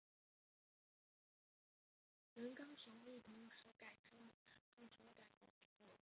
[2.33, 4.31] 原高雄驿同时改称
[4.73, 6.01] 高雄港以为区别。